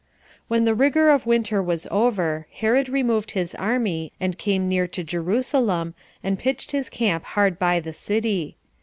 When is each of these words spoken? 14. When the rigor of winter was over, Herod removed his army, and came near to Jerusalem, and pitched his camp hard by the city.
14. 0.47 0.47
When 0.47 0.65
the 0.65 0.73
rigor 0.73 1.09
of 1.11 1.27
winter 1.27 1.61
was 1.61 1.85
over, 1.91 2.47
Herod 2.51 2.89
removed 2.89 3.29
his 3.29 3.53
army, 3.53 4.11
and 4.19 4.35
came 4.35 4.67
near 4.67 4.87
to 4.87 5.03
Jerusalem, 5.03 5.93
and 6.23 6.39
pitched 6.39 6.71
his 6.71 6.89
camp 6.89 7.23
hard 7.23 7.59
by 7.59 7.79
the 7.79 7.93
city. 7.93 8.57